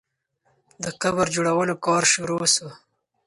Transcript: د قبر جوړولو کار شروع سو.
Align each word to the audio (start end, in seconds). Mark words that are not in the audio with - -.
د 0.83 0.85
قبر 1.01 1.25
جوړولو 1.35 1.75
کار 1.85 2.03
شروع 2.13 2.43
سو. 2.55 2.67